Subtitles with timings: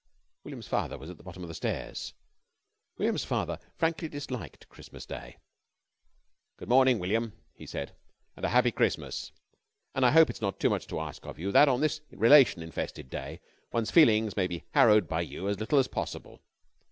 [0.43, 2.15] William's father was at the bottom of the stairs.
[2.97, 5.37] William's father frankly disliked Christmas Day.
[6.57, 7.95] "Good morning, William," he said,
[8.35, 9.31] "and a happy Christmas,
[9.93, 12.63] and I hope it's not too much to ask of you that on this relation
[12.63, 13.41] infested day
[13.71, 16.41] one's feelings may be harrowed by you as little as possible.